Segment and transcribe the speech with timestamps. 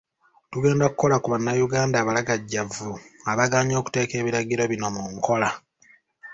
[0.51, 2.89] Tugenda kukola ku bannayuganda abalagajjavu
[3.31, 5.49] abagaanye okuteeka ebiragiro bino mu nkola.